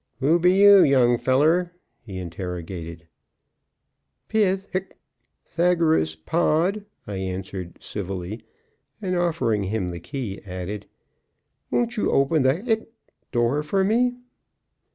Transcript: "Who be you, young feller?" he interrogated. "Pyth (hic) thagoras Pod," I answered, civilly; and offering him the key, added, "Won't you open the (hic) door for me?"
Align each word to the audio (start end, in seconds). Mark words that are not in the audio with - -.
"Who 0.19 0.39
be 0.39 0.53
you, 0.53 0.81
young 0.81 1.19
feller?" 1.19 1.73
he 2.01 2.17
interrogated. 2.17 3.07
"Pyth 4.29 4.67
(hic) 4.73 4.97
thagoras 5.45 6.15
Pod," 6.15 6.85
I 7.05 7.17
answered, 7.17 7.77
civilly; 7.83 8.41
and 8.99 9.15
offering 9.15 9.65
him 9.65 9.91
the 9.91 9.99
key, 9.99 10.41
added, 10.43 10.87
"Won't 11.69 11.97
you 11.97 12.09
open 12.09 12.41
the 12.41 12.55
(hic) 12.63 12.91
door 13.31 13.61
for 13.61 13.83
me?" 13.83 14.15